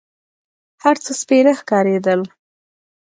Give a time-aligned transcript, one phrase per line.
[0.83, 2.21] هر څه سپېره ښکارېدل.